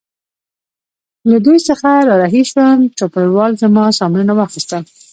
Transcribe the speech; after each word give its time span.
له 1.29 1.37
دوی 1.45 1.59
څخه 1.69 1.89
را 2.07 2.15
رهي 2.21 2.43
شوم، 2.51 2.77
چوپړوال 2.97 3.51
زما 3.63 3.83
سامانونه 3.99 4.33
واخیستل. 4.35 4.83